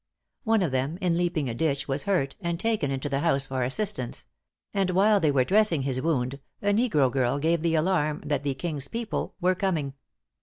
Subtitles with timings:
[0.45, 3.61] One of them, in leaping a ditch, was hurt, and taken into the house for
[3.63, 4.25] assistance;
[4.73, 8.55] and while they were dressing his wound, a negro girl gave the alarm that the
[8.55, 9.93] "king's people" were coming.